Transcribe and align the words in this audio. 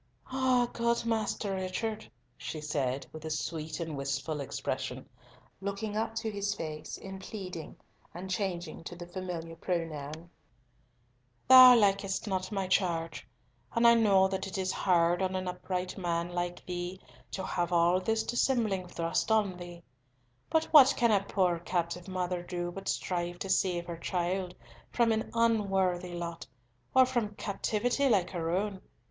"Ah, 0.31 0.67
good 0.73 1.05
Master 1.05 1.53
Richard," 1.53 2.09
she 2.35 2.59
said, 2.59 3.05
with 3.13 3.23
a 3.23 3.29
sweet 3.29 3.79
and 3.79 3.95
wistful 3.95 4.41
expression, 4.41 5.07
looking 5.61 5.95
up 5.95 6.15
to 6.15 6.31
his 6.31 6.55
face 6.55 6.97
in 6.97 7.19
pleading, 7.19 7.75
and 8.11 8.27
changing 8.27 8.83
to 8.85 8.95
the 8.95 9.05
familiar 9.05 9.55
pronoun, 9.55 10.31
"thou 11.47 11.75
likest 11.75 12.27
not 12.27 12.51
my 12.51 12.65
charge, 12.67 13.27
and 13.75 13.87
I 13.87 13.93
know 13.93 14.27
that 14.27 14.47
it 14.47 14.57
is 14.57 14.71
hard 14.71 15.21
on 15.21 15.35
an 15.35 15.47
upright 15.47 15.95
man 15.99 16.29
like 16.29 16.65
thee 16.65 16.99
to 17.29 17.45
have 17.45 17.71
all 17.71 17.99
this 17.99 18.23
dissembling 18.23 18.87
thrust 18.87 19.31
on 19.31 19.55
thee, 19.55 19.83
but 20.49 20.63
what 20.73 20.95
can 20.97 21.11
a 21.11 21.23
poor 21.25 21.59
captive 21.59 22.07
mother 22.07 22.41
do 22.41 22.71
but 22.71 22.87
strive 22.89 23.37
to 23.37 23.49
save 23.51 23.85
her 23.85 23.97
child 23.99 24.55
from 24.91 25.11
an 25.11 25.29
unworthy 25.35 26.15
lot, 26.15 26.47
or 26.95 27.05
from 27.05 27.35
captivity 27.35 28.09
like 28.09 28.31
her 28.31 28.49
own? 28.49 28.81